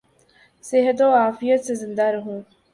[0.63, 2.39] صحت و عافیت سے زندہ رہوں